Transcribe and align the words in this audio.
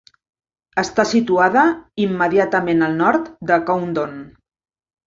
Està 0.83 1.05
situada 1.09 1.67
immediatament 2.07 2.83
al 2.89 2.99
nord 3.05 3.31
de 3.53 3.63
Coundon. 3.71 4.23